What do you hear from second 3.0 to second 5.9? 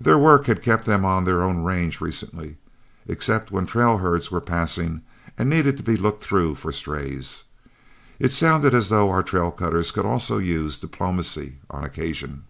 except when trail herds were passing and needed to